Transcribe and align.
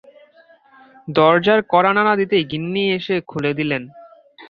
দরজার 1.07 1.59
কড়া 1.69 1.91
নাড়া 1.93 2.13
দিতেই 2.15 2.43
গিন্নি 2.51 2.83
এসে 2.97 3.15
খুলে 3.29 3.51
দিলেন। 3.53 3.83